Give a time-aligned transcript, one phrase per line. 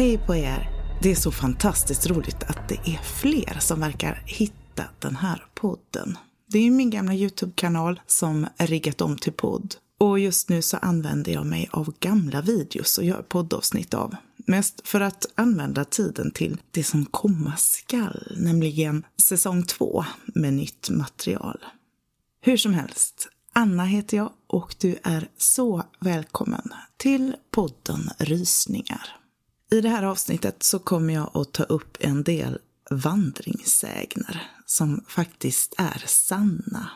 [0.00, 0.70] Hej på er!
[1.02, 6.18] Det är så fantastiskt roligt att det är fler som verkar hitta den här podden.
[6.46, 9.74] Det är min gamla Youtube-kanal som riggat om till podd.
[9.98, 14.16] Och just nu så använder jag mig av gamla videos och gör poddavsnitt av.
[14.36, 20.90] Mest för att använda tiden till det som komma skall, nämligen säsong två med nytt
[20.90, 21.64] material.
[22.40, 29.19] Hur som helst, Anna heter jag och du är så välkommen till podden Rysningar.
[29.72, 32.58] I det här avsnittet så kommer jag att ta upp en del
[32.90, 36.90] vandringssägner som faktiskt är sanna.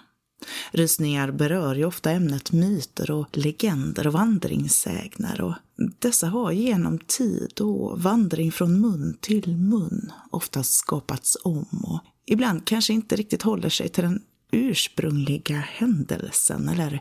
[0.73, 5.55] Rysningar berör ju ofta ämnet myter och legender och vandringssägner och
[5.99, 12.67] dessa har genom tid och vandring från mun till mun oftast skapats om och ibland
[12.67, 14.23] kanske inte riktigt håller sig till den
[14.53, 17.01] ursprungliga händelsen eller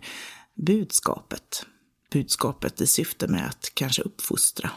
[0.56, 1.66] budskapet.
[2.12, 4.72] Budskapet i syfte med att kanske uppfostra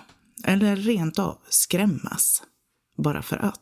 [0.46, 2.42] eller rent av skrämmas,
[2.98, 3.60] bara för att.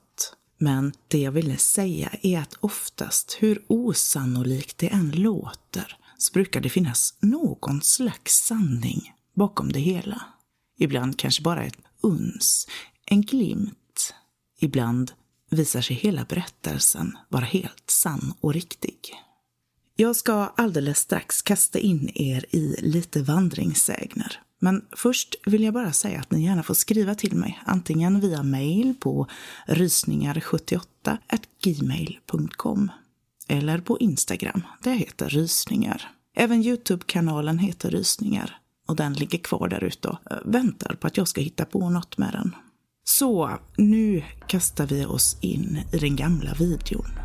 [0.59, 6.61] Men det jag ville säga är att oftast, hur osannolikt det än låter, så brukar
[6.61, 10.23] det finnas någon slags sanning bakom det hela.
[10.79, 12.69] Ibland kanske bara ett uns,
[13.07, 14.15] en glimt.
[14.61, 15.13] Ibland
[15.51, 18.99] visar sig hela berättelsen vara helt sann och riktig.
[19.97, 24.41] Jag ska alldeles strax kasta in er i lite vandringssägner.
[24.65, 28.43] Men först vill jag bara säga att ni gärna får skriva till mig, antingen via
[28.43, 29.27] mail på
[29.67, 31.19] rysningar78
[31.65, 32.91] gmail.com
[33.49, 36.11] eller på Instagram, där heter rysningar.
[36.37, 38.57] Även Youtube-kanalen heter Rysningar
[38.89, 41.91] och den ligger kvar där ute och eh, väntar på att jag ska hitta på
[41.91, 42.55] något med den.
[43.05, 47.24] Så, nu kastar vi oss in i den gamla videon.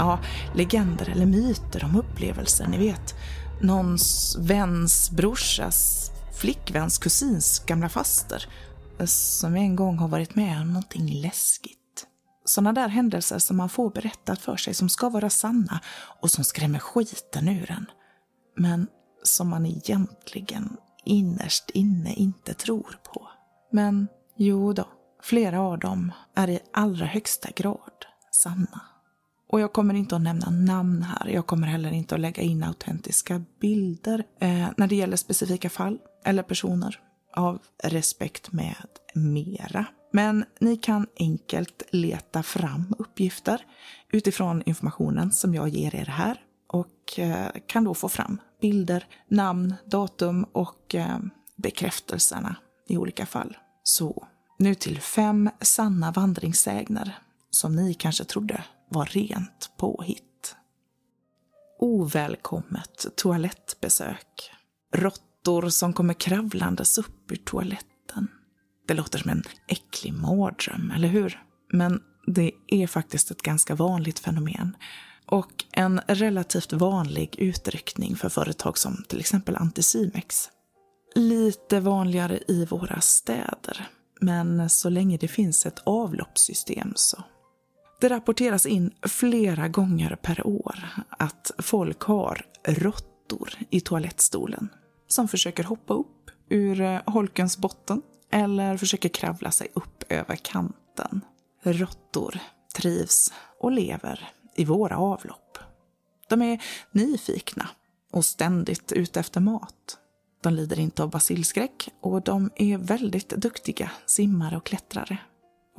[0.00, 0.18] Ja,
[0.54, 3.14] legender eller myter om upplevelser, ni vet.
[3.62, 8.46] Någons väns brorsas flickväns kusins gamla faster
[8.98, 12.06] eh, som en gång har varit med om någonting läskigt.
[12.44, 15.80] Sådana där händelser som man får berättat för sig som ska vara sanna
[16.20, 17.86] och som skrämmer skiten ur en.
[18.56, 18.86] Men
[19.22, 23.28] som man egentligen innerst inne inte tror på.
[23.72, 24.88] Men jo då,
[25.22, 28.89] flera av dem är i allra högsta grad sanna.
[29.52, 31.28] Och jag kommer inte att nämna namn här.
[31.28, 35.98] Jag kommer heller inte att lägga in autentiska bilder eh, när det gäller specifika fall
[36.24, 37.00] eller personer
[37.36, 38.74] av respekt med
[39.14, 39.86] mera.
[40.12, 43.60] Men ni kan enkelt leta fram uppgifter
[44.12, 49.74] utifrån informationen som jag ger er här och eh, kan då få fram bilder, namn,
[49.84, 51.18] datum och eh,
[51.56, 52.56] bekräftelserna
[52.88, 53.56] i olika fall.
[53.82, 54.26] Så
[54.58, 57.18] nu till fem sanna vandringssägner
[57.50, 60.56] som ni kanske trodde var rent påhitt.
[61.78, 64.50] Ovälkommet toalettbesök.
[64.94, 68.28] Råttor som kommer kravlandes upp ur toaletten.
[68.88, 71.42] Det låter som en äcklig mardröm, eller hur?
[71.72, 74.76] Men det är faktiskt ett ganska vanligt fenomen
[75.26, 80.48] och en relativt vanlig utryckning för företag som till exempel Anticimex.
[81.14, 83.88] Lite vanligare i våra städer,
[84.20, 87.24] men så länge det finns ett avloppssystem så.
[88.00, 94.68] Det rapporteras in flera gånger per år att folk har råttor i toalettstolen
[95.08, 101.20] som försöker hoppa upp ur eh, holkens botten eller försöker kravla sig upp över kanten.
[101.62, 102.38] Råttor
[102.74, 105.58] trivs och lever i våra avlopp.
[106.28, 106.62] De är
[106.92, 107.68] nyfikna
[108.12, 109.98] och ständigt ute efter mat.
[110.42, 115.18] De lider inte av basilskräck och de är väldigt duktiga simmare och klättrare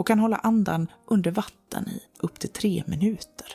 [0.02, 3.48] och kan hålla andan under vatten i upp till tre minuter.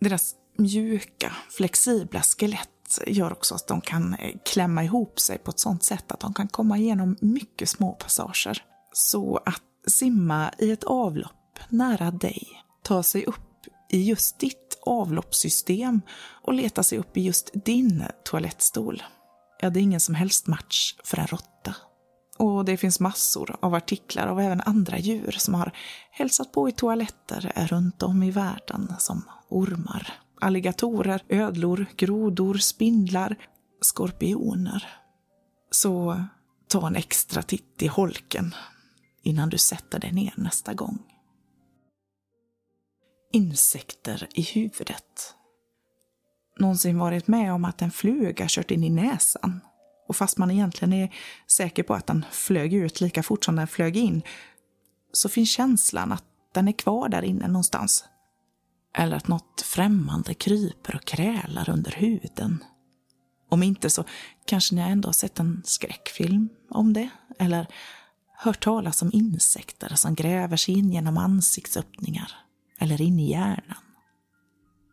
[0.00, 5.58] Deras mjuka, flexibla skelett gör också att de kan eh, klämma ihop sig på ett
[5.58, 8.64] sånt sätt att de kan komma igenom mycket små passager.
[8.92, 12.48] Så att simma i ett avlopp nära dig,
[12.82, 16.00] ta sig upp i just ditt avloppssystem
[16.42, 19.02] och leta sig upp i just din toalettstol.
[19.60, 21.51] Ja, det är ingen som helst match för en råtta.
[22.42, 25.72] Och det finns massor av artiklar av även andra djur som har
[26.10, 33.36] hälsat på i toaletter runt om i världen som ormar, alligatorer, ödlor, grodor, spindlar,
[33.80, 34.86] skorpioner.
[35.70, 36.24] Så
[36.68, 38.54] ta en extra titt i holken
[39.22, 40.98] innan du sätter dig ner nästa gång
[43.32, 45.34] insekter i huvudet.
[46.58, 49.60] Någonsin varit med om att en fluga kört in i näsan?
[50.08, 51.14] Och fast man egentligen är
[51.46, 54.22] säker på att den flög ut lika fort som den flög in,
[55.12, 58.04] så finns känslan att den är kvar där inne någonstans.
[58.94, 62.64] Eller att något främmande kryper och krälar under huden.
[63.48, 64.04] Om inte så
[64.44, 67.08] kanske ni ändå har sett en skräckfilm om det,
[67.38, 67.66] eller
[68.36, 72.32] hört talas om insekter som gräver sig in genom ansiktsöppningar
[72.78, 73.82] eller in i hjärnan.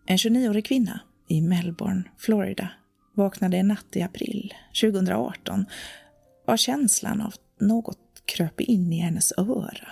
[0.05, 2.71] En 29-årig kvinna i Melbourne, Florida,
[3.19, 5.65] vaknade en natt i april 2018
[6.47, 9.87] av känslan av att något kröp in i hennes öra.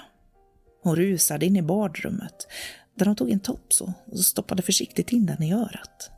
[0.83, 2.47] Hon rusade in i badrummet
[2.95, 6.11] där hon tog en topso och stoppade försiktigt in den i örat.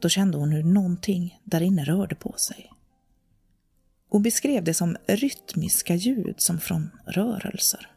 [0.00, 2.70] Då kände hon hur någonting där inne rörde på sig.
[4.08, 7.90] Hon beskrev det som rytmiska ljud som från rörelser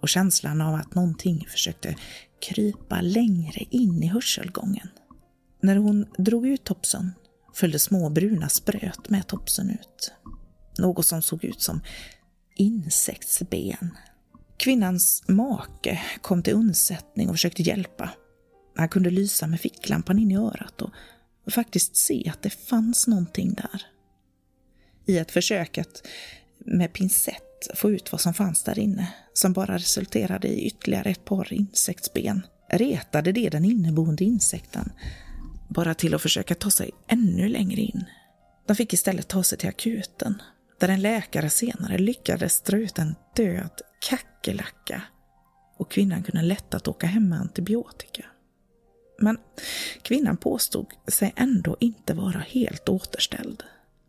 [0.00, 1.96] och känslan av att någonting försökte
[2.40, 4.88] krypa längre in i hörselgången.
[5.60, 7.12] När hon drog ut topsen
[7.54, 10.12] följde små bruna spröt med topsen ut.
[10.78, 11.80] Något som såg ut som
[12.54, 13.96] insektsben.
[14.56, 18.10] Kvinnans make kom till undsättning och försökte hjälpa.
[18.76, 23.54] Han kunde lysa med ficklampan in i örat och faktiskt se att det fanns någonting
[23.54, 23.86] där.
[25.06, 26.06] I ett försök att
[26.58, 31.24] med pincett få ut vad som fanns där inne, som bara resulterade i ytterligare ett
[31.24, 34.92] par insektsben, retade det den inneboende insekten,
[35.72, 38.04] bara till att försöka ta sig ännu längre in.
[38.66, 40.42] De fick istället ta sig till akuten,
[40.80, 45.02] där en läkare senare lyckades dra ut en död kackerlacka
[45.76, 48.24] och kvinnan kunde lättat åka hem med antibiotika.
[49.18, 49.38] Men
[50.02, 53.62] kvinnan påstod sig ändå inte vara helt återställd.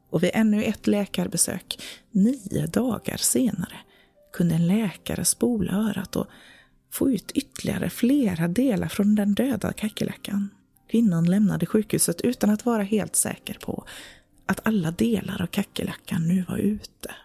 [0.09, 1.79] Och vid ännu ett läkarbesök,
[2.11, 3.77] nio dagar senare,
[4.33, 6.27] kunde en läkare spola örat och
[6.91, 10.49] få ut ytterligare flera delar från den döda kackerlackan.
[10.93, 13.85] Kvinnan lämnade sjukhuset utan att vara helt säker på
[14.45, 17.15] att alla delar av kackerlackan nu var ute.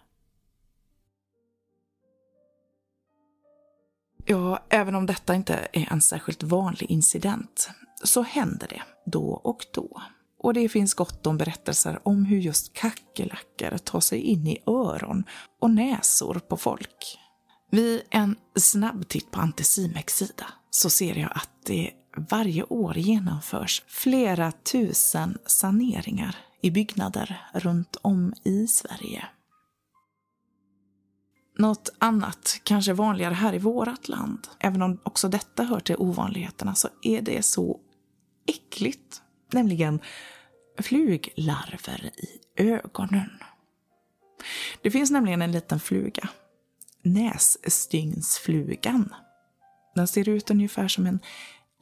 [4.24, 7.70] Ja, även om detta inte är en särskilt vanlig incident
[8.04, 10.02] så händer det då och då.
[10.38, 15.24] Och det finns gott om berättelser om hur just kackerlackor tar sig in i öron
[15.60, 17.18] och näsor på folk.
[17.70, 23.82] Vid en snabb titt på Anticimex sida så ser jag att det varje år genomförs
[23.86, 29.24] flera tusen saneringar i byggnader runt om i Sverige.
[31.58, 36.74] Något annat, kanske vanligare här i vårt land, även om också detta hör till ovanligheterna,
[36.74, 37.80] så är det så
[38.46, 39.22] äckligt.
[39.52, 40.00] Nämligen
[40.78, 43.30] fluglarver i ögonen.
[44.82, 46.28] Det finns nämligen en liten fluga,
[47.02, 49.14] nässtygnsflugan.
[49.94, 51.20] Den ser ut ungefär som en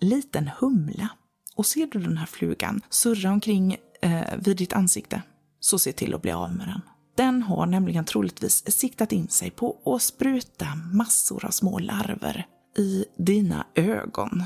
[0.00, 1.08] liten humla.
[1.56, 5.22] Och ser du den här flugan surra omkring eh, vid ditt ansikte,
[5.60, 6.80] så se till att bli av med den.
[7.16, 12.46] Den har nämligen troligtvis siktat in sig på att spruta massor av små larver
[12.78, 14.42] i dina ögon.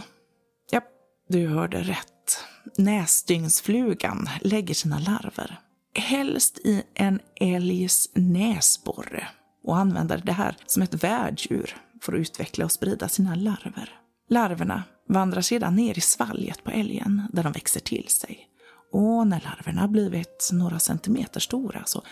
[0.71, 0.81] Ja,
[1.29, 2.45] du hörde rätt.
[2.79, 5.61] Nässtygnsflugan lägger sina larver.
[5.95, 9.29] Helst i en älgs näsborre
[9.65, 14.01] och använder det här som ett värddjur för att utveckla och sprida sina larver.
[14.29, 18.47] Larverna vandrar sedan ner i svalget på älgen där de växer till sig.
[18.93, 22.03] Och när larverna blivit några centimeter stora så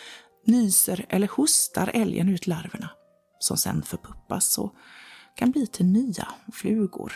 [0.46, 2.90] nyser eller hostar älgen ut larverna
[3.38, 4.74] som sen förpuppas och
[5.36, 7.12] kan bli till nya flugor.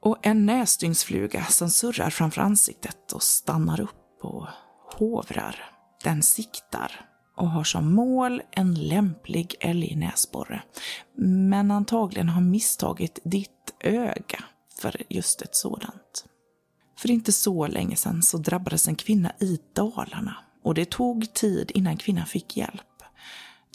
[0.00, 4.46] Och en näsdygnsfluga som surrar framför ansiktet och stannar upp och
[4.98, 5.56] hovrar,
[6.04, 10.62] den siktar och har som mål en lämplig älgnäsborre.
[11.16, 14.44] Men antagligen har misstagit ditt öga
[14.84, 16.24] för just ett sådant.
[16.98, 21.70] För inte så länge sedan så drabbades en kvinna i Dalarna och det tog tid
[21.74, 23.02] innan kvinnan fick hjälp.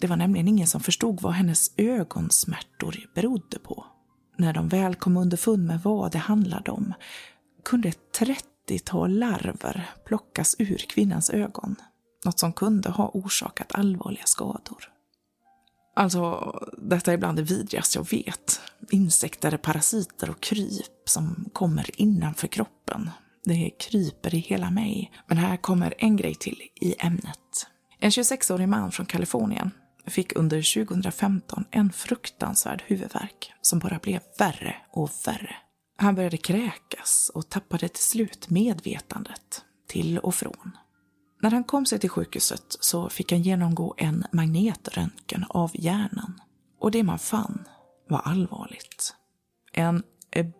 [0.00, 3.86] Det var nämligen ingen som förstod vad hennes ögonsmärtor berodde på.
[4.38, 6.94] När de väl kom underfund med vad det handlade om
[7.64, 11.76] kunde ett 30-tal larver plockas ur kvinnans ögon.
[12.24, 14.99] Något som kunde ha orsakat allvarliga skador.
[15.94, 18.60] Alltså, detta är bland det vidrigaste jag vet.
[18.90, 23.10] Insekter, parasiter och kryp som kommer innanför kroppen.
[23.44, 25.12] Det kryper i hela mig.
[25.26, 27.66] Men här kommer en grej till i ämnet.
[27.98, 29.70] En 26-årig man från Kalifornien
[30.06, 35.56] fick under 2015 en fruktansvärd huvudvärk som bara blev värre och värre.
[35.96, 40.76] Han började kräkas och tappade till slut medvetandet till och från.
[41.40, 46.40] När han kom sig till sjukhuset så fick han genomgå en magnetröntgen av hjärnan.
[46.78, 47.64] Och det man fann
[48.08, 49.14] var allvarligt.
[49.72, 50.02] En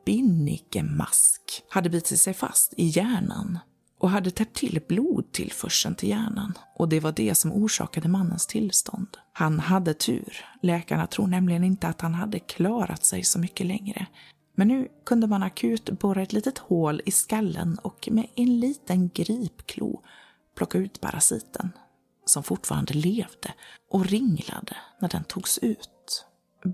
[0.07, 3.59] binnikemask hade bitit sig fast i hjärnan
[3.99, 9.09] och hade täppt till blodtillförseln till hjärnan och det var det som orsakade mannens tillstånd.
[9.33, 10.45] Han hade tur.
[10.63, 14.07] Läkarna tror nämligen inte att han hade klarat sig så mycket längre.
[14.55, 19.09] Men nu kunde man akut borra ett litet hål i skallen och med en liten
[19.09, 20.03] gripklo
[20.55, 21.73] plocka ut parasiten,
[22.25, 23.55] som fortfarande levde
[23.91, 26.27] och ringlade när den togs ut.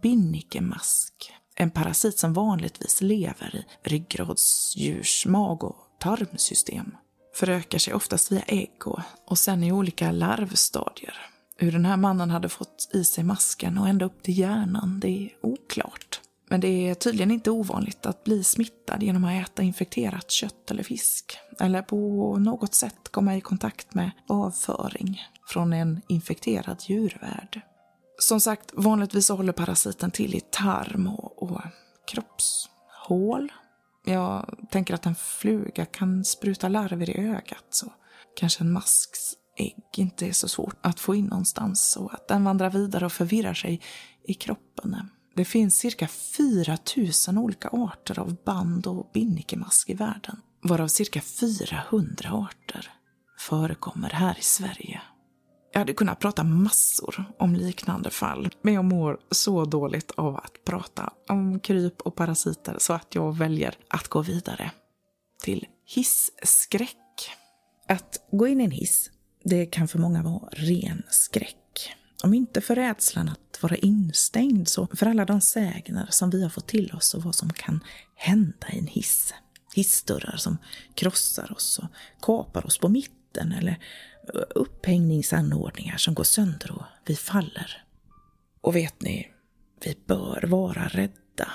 [0.03, 6.97] Binnikemask, en parasit som vanligtvis lever i ryggradsdjurs mag och tarmsystem,
[7.35, 11.27] förökar sig oftast via ägg och, och sen i olika larvstadier.
[11.57, 15.09] Hur den här mannen hade fått i sig masken och ända upp till hjärnan, det
[15.09, 16.06] är oklart.
[16.49, 20.83] Men det är tydligen inte ovanligt att bli smittad genom att äta infekterat kött eller
[20.83, 21.39] fisk.
[21.61, 27.61] Eller på något sätt komma i kontakt med avföring från en infekterad djurvärld.
[28.19, 31.61] Som sagt, vanligtvis håller parasiten till i tarm och, och
[32.07, 33.53] kroppshål.
[34.05, 37.93] Jag tänker att en fluga kan spruta larver i ögat, så
[38.37, 42.45] kanske en masks ägg inte är så svårt att få in någonstans och att den
[42.45, 43.81] vandrar vidare och förvirrar sig
[44.25, 44.97] i kroppen.
[45.37, 46.79] Det finns cirka 4
[47.29, 52.91] 000 olika arter av band och binnikemask i världen, varav cirka 400 arter
[53.39, 55.01] förekommer här i Sverige.
[55.73, 60.65] Jag hade kunnat prata massor om liknande fall, men jag mår så dåligt av att
[60.65, 64.71] prata om kryp och parasiter så att jag väljer att gå vidare
[65.43, 66.97] till hisskräck.
[67.89, 69.11] Att gå in i en hiss,
[69.45, 71.57] det kan för många vara ren skräck.
[72.23, 76.51] Om inte för rädslan att vara instängd så för alla de sägner som vi har
[76.51, 77.81] fått till oss och vad som kan
[78.15, 79.35] hända i en hiss.
[79.75, 80.59] Hissdörrar som
[80.95, 81.89] krossar oss och
[82.23, 83.79] kapar oss på mitten eller
[84.55, 87.85] upphängningsanordningar som går sönder och vi faller.
[88.61, 89.29] Och vet ni,
[89.85, 91.53] vi bör vara rädda.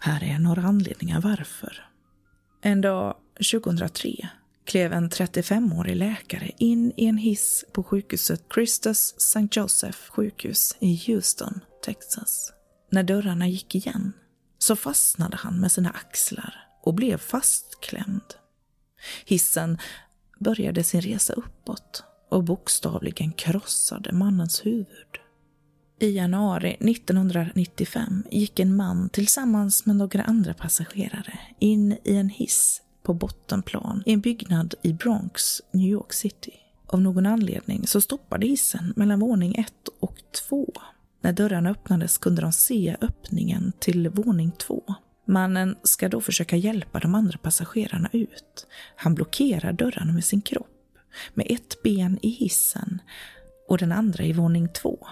[0.00, 1.90] Här är några anledningar varför.
[2.62, 3.16] En dag
[3.52, 4.28] 2003
[4.68, 9.48] klev en 35-årig läkare in i en hiss på sjukhuset Christus St.
[9.50, 12.52] Joseph sjukhus i Houston, Texas.
[12.90, 14.12] När dörrarna gick igen
[14.58, 18.34] så fastnade han med sina axlar och blev fastklämd.
[19.24, 19.78] Hissen
[20.40, 25.18] började sin resa uppåt och bokstavligen krossade mannens huvud.
[26.00, 32.82] I januari 1995 gick en man tillsammans med några andra passagerare in i en hiss
[33.08, 36.52] på bottenplan i en byggnad i Bronx, New York City.
[36.86, 40.16] Av någon anledning så stoppade hissen mellan våning 1 och
[40.48, 40.72] 2.
[41.20, 44.94] När dörrarna öppnades kunde de se öppningen till våning 2.
[45.26, 48.66] Mannen ska då försöka hjälpa de andra passagerarna ut.
[48.96, 50.98] Han blockerar dörrarna med sin kropp,
[51.34, 53.02] med ett ben i hissen
[53.68, 55.06] och den andra i våning 2,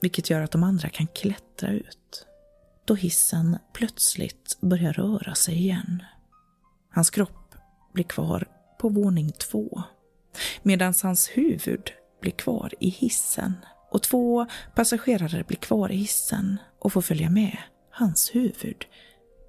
[0.00, 2.26] vilket gör att de andra kan klättra ut.
[2.84, 6.02] Då hissen plötsligt börjar röra sig igen.
[6.90, 7.54] Hans kropp
[7.92, 9.82] blir kvar på våning två,
[10.62, 11.90] medan hans huvud
[12.20, 13.52] blir kvar i hissen
[13.90, 17.58] och två passagerare blir kvar i hissen och får följa med
[17.90, 18.84] hans huvud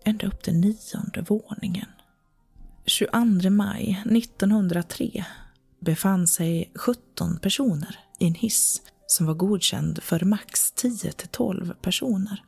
[0.04, 1.90] ända upp till nionde våningen.
[2.86, 5.26] 22 maj 1903
[5.80, 12.44] befann sig 17 personer i en hiss som var godkänd för max 10 12 personer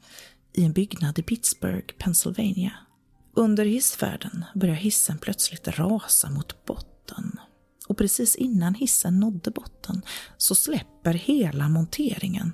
[0.54, 2.72] i en byggnad i Pittsburgh, Pennsylvania
[3.34, 7.40] under hissfärden börjar hissen plötsligt rasa mot botten.
[7.88, 10.02] Och precis innan hissen nådde botten
[10.38, 12.54] så släpper hela monteringen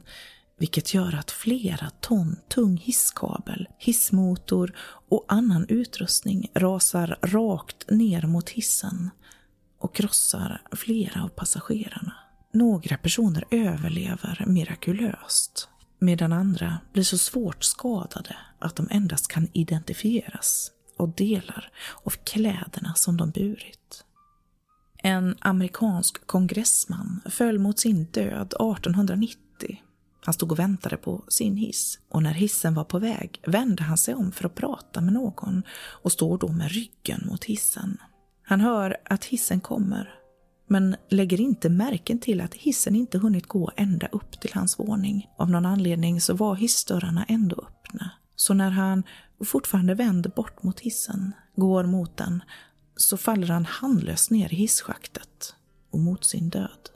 [0.60, 4.78] vilket gör att flera ton tung hisskabel, hissmotor
[5.10, 9.10] och annan utrustning rasar rakt ner mot hissen
[9.80, 12.14] och krossar flera av passagerarna.
[12.54, 20.72] Några personer överlever mirakulöst medan andra blir så svårt skadade att de endast kan identifieras
[20.98, 21.72] och delar
[22.04, 24.04] av kläderna som de burit.
[24.98, 29.82] En amerikansk kongressman föll mot sin död 1890.
[30.25, 33.98] Han stod och väntade på sin hiss och när hissen var på väg vände han
[33.98, 37.98] sig om för att prata med någon och står då med ryggen mot hissen.
[38.44, 40.13] Han hör att hissen kommer
[40.68, 45.30] men lägger inte märken till att hissen inte hunnit gå ända upp till hans våning.
[45.38, 48.12] Av någon anledning så var hissdörrarna ändå öppna.
[48.36, 49.04] Så när han
[49.46, 52.44] fortfarande vänder bort mot hissen, går mot den,
[52.96, 55.56] så faller han handlöst ner i hisschaktet
[55.92, 56.90] och mot sin död.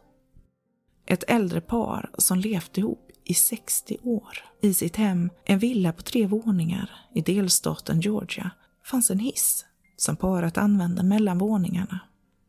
[1.05, 4.37] Ett äldre par som levt ihop i 60 år.
[4.61, 8.51] I sitt hem, en villa på tre våningar i delstaten Georgia,
[8.85, 9.65] fanns en hiss
[9.97, 11.99] som paret använde mellan våningarna.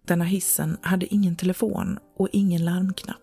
[0.06, 3.18] Denna hissen hade ingen telefon och ingen larmknapp.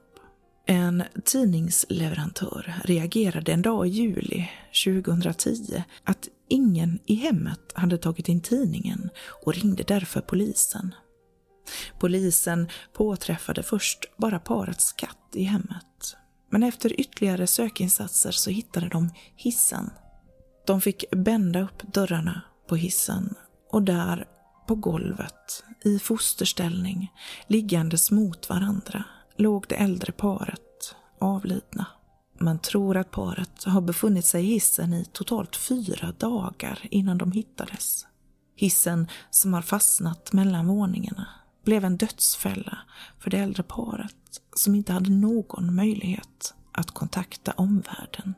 [0.66, 4.50] En tidningsleverantör reagerade en dag i juli
[4.86, 9.10] 2010 att ingen i hemmet hade tagit in tidningen
[9.46, 10.96] och ringde därför polisen.
[12.00, 16.16] Polisen påträffade först bara parets katt i hemmet.
[16.50, 19.90] Men efter ytterligare sökinsatser så hittade de hissen.
[20.68, 23.36] De fick bända upp dörrarna på hissen
[23.72, 24.28] och där
[24.70, 27.14] på golvet, i fosterställning,
[27.48, 29.04] liggandes mot varandra,
[29.36, 31.86] låg det äldre paret avlidna.
[32.40, 37.32] Man tror att paret har befunnit sig i hissen i totalt fyra dagar innan de
[37.32, 38.08] hittades.
[38.56, 41.28] Hissen som har fastnat mellan våningarna
[41.66, 42.78] blev en dödsfälla
[43.20, 48.34] för det äldre paret som inte hade någon möjlighet att kontakta omvärlden.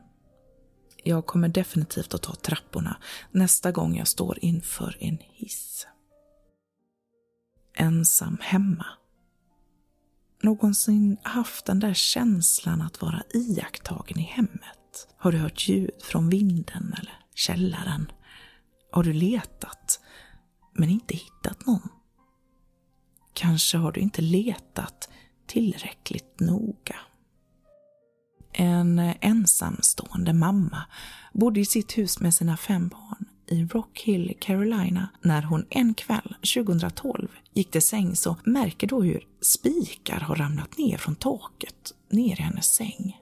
[1.04, 2.96] Jag kommer definitivt att ta trapporna
[3.30, 5.86] nästa gång jag står inför en hiss.
[7.74, 8.86] Ensam hemma.
[10.42, 15.08] Någonsin haft den där känslan att vara iakttagen i hemmet?
[15.16, 18.12] Har du hört ljud från vinden eller källaren?
[18.92, 20.00] Har du letat,
[20.72, 21.88] men inte hittat någon?
[23.34, 25.08] Kanske har du inte letat
[25.46, 26.96] tillräckligt noga.
[28.52, 30.84] En ensamstående mamma
[31.32, 35.08] bodde i sitt hus med sina fem barn i Rock Hill, Carolina.
[35.20, 40.78] När hon en kväll 2012 gick till sängs så märker då hur spikar har ramlat
[40.78, 43.16] ner från taket ner i hennes säng.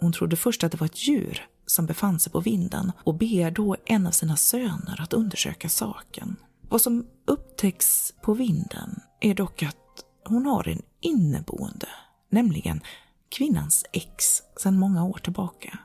[0.00, 3.50] Hon trodde först att det var ett djur som befann sig på vinden och ber
[3.50, 6.36] då en av sina söner att undersöka saken.
[6.68, 9.76] Vad som upptäcks på vinden är dock att
[10.24, 11.88] hon har en inneboende,
[12.30, 12.80] nämligen
[13.28, 15.78] kvinnans ex sedan många år tillbaka.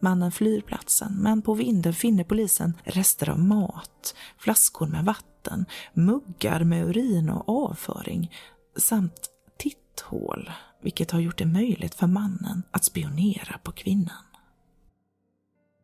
[0.00, 5.64] Mannen flyr platsen, men på vinden finner polisen rester av mat, flaskor med vatten,
[5.94, 8.32] muggar med urin och avföring
[8.76, 9.28] samt
[9.58, 10.50] titthål,
[10.82, 14.24] vilket har gjort det möjligt för mannen att spionera på kvinnan.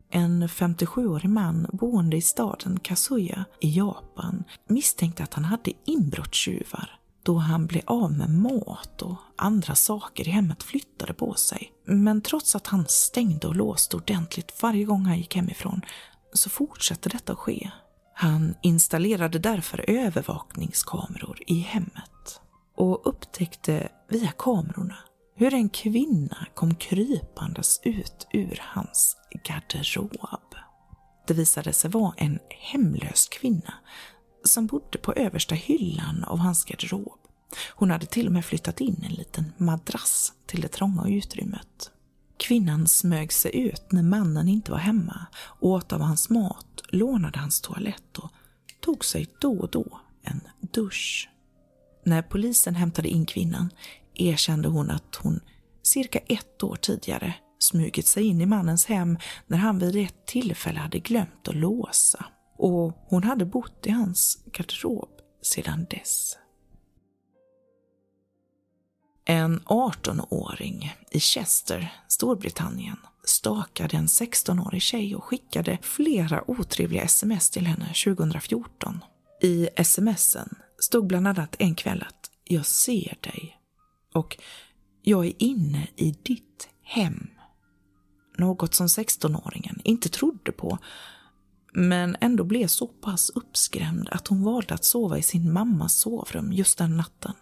[0.09, 7.37] En 57-årig man boende i staden Kasuya i Japan misstänkte att han hade inbrottstjuvar då
[7.37, 11.71] han blev av med mat och andra saker i hemmet flyttade på sig.
[11.85, 15.81] Men trots att han stängde och låste ordentligt varje gång han gick hemifrån
[16.33, 17.71] så fortsatte detta att ske.
[18.13, 22.41] Han installerade därför övervakningskameror i hemmet
[22.77, 24.97] och upptäckte via kamerorna
[25.35, 30.55] hur en kvinna kom krypandes ut ur hans garderob.
[31.27, 33.73] Det visade sig vara en hemlös kvinna
[34.43, 37.26] som bodde på översta hyllan av hans garderob.
[37.69, 41.91] Hon hade till och med flyttat in en liten madrass till det trånga utrymmet.
[42.37, 45.27] Kvinnan smög sig ut när mannen inte var hemma,
[45.59, 48.31] åt av hans mat, lånade hans toalett och
[48.81, 50.41] tog sig då och då en
[50.73, 51.29] dusch.
[52.05, 53.69] När polisen hämtade in kvinnan
[54.13, 55.39] erkände hon att hon
[55.83, 60.79] cirka ett år tidigare smugit sig in i mannens hem när han vid ett tillfälle
[60.79, 62.25] hade glömt att låsa
[62.57, 65.09] och hon hade bott i hans garderob
[65.41, 66.37] sedan dess.
[69.29, 77.67] En 18-åring i Chester, Storbritannien, stakade en 16-årig tjej och skickade flera otrevliga sms till
[77.67, 79.03] henne 2014.
[79.41, 83.57] I smsen stod bland annat en kväll att “Jag ser dig”
[84.13, 84.37] och
[85.01, 87.27] “Jag är inne i ditt hem”.
[88.37, 90.77] Något som 16-åringen inte trodde på
[91.73, 96.53] men ändå blev så pass uppskrämd att hon valde att sova i sin mammas sovrum
[96.53, 97.33] just den natten.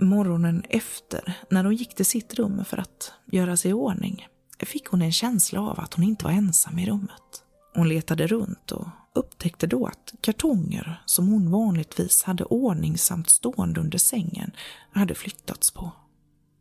[0.00, 4.26] Morgonen efter, när hon gick till sitt rum för att göra sig i ordning,
[4.58, 7.44] fick hon en känsla av att hon inte var ensam i rummet.
[7.74, 13.98] Hon letade runt och upptäckte då att kartonger som hon vanligtvis hade ordningsamt stående under
[13.98, 14.50] sängen
[14.92, 15.92] hade flyttats på.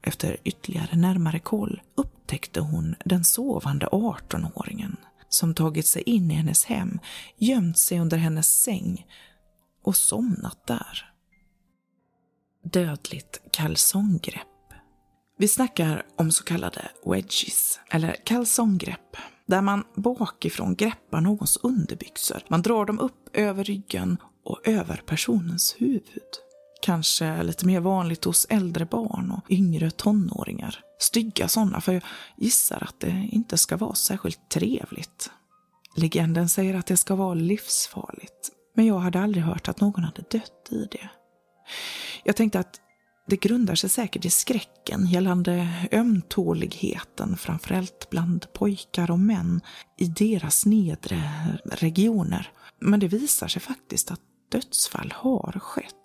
[0.02, 4.96] Efter ytterligare närmare koll upptäckte hon den sovande 18-åringen
[5.30, 7.00] som tagit sig in i hennes hem,
[7.38, 9.06] gömt sig under hennes säng
[9.84, 11.09] och somnat där.
[12.64, 14.48] Dödligt kalsonggrepp.
[15.38, 22.42] Vi snackar om så kallade wedges, eller kalsonggrepp, där man bakifrån greppar någons underbyxor.
[22.48, 26.30] Man drar dem upp över ryggen och över personens huvud.
[26.82, 30.80] Kanske lite mer vanligt hos äldre barn och yngre tonåringar.
[31.00, 32.04] Stygga sådana, för jag
[32.38, 35.32] gissar att det inte ska vara särskilt trevligt.
[35.96, 40.22] Legenden säger att det ska vara livsfarligt, men jag hade aldrig hört att någon hade
[40.22, 41.10] dött i det.
[42.24, 42.82] Jag tänkte att
[43.28, 49.62] det grundar sig säkert i skräcken gällande ömtåligheten, framförallt bland pojkar och män,
[49.98, 51.22] i deras nedre
[51.66, 52.52] regioner.
[52.82, 55.96] Men det visar sig faktiskt att dödsfall har skett.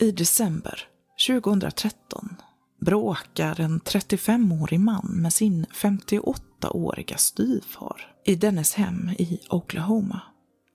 [0.00, 0.88] I december
[1.28, 2.36] 2013
[2.80, 10.22] bråkar en 35-årig man med sin 58-åriga styvfar i dennes hem i Oklahoma.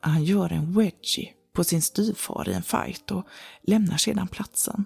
[0.02, 3.28] Han gör en wedgie på sin styvfar i en fight och
[3.62, 4.86] lämnar sedan platsen.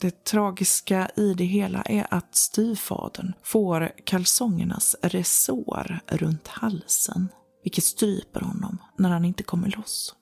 [0.00, 7.28] Det tragiska i det hela är att styvfadern får kalsongernas resår runt halsen,
[7.62, 10.14] vilket stryper honom när han inte kommer loss.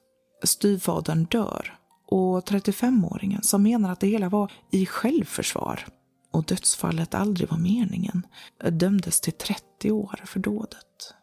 [0.45, 5.87] Styvfadern dör och 35-åringen som menar att det hela var i självförsvar
[6.31, 8.27] och dödsfallet aldrig var meningen
[8.71, 11.15] dömdes till 30 år för dådet.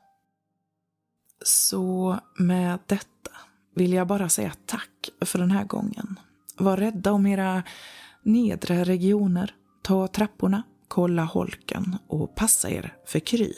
[1.46, 3.32] Så med detta
[3.76, 6.20] vill jag bara säga tack för den här gången.
[6.58, 7.64] Var rädda om era
[8.24, 9.56] nedre regioner.
[9.82, 13.56] Ta trapporna, kolla holken och passa er för kryp.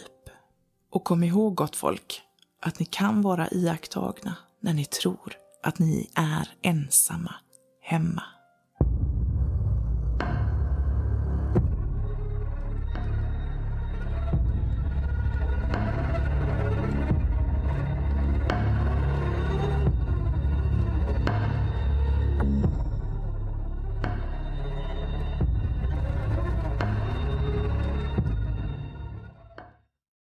[0.92, 2.22] Och kom ihåg gott folk,
[2.62, 7.36] att ni kan vara iakttagna när ni tror att ni är ensamma
[7.82, 8.24] hemma.